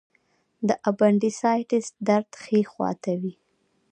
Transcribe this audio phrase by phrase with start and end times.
[0.67, 3.33] د اپنډیسایټس درد ښي خوا ته وي.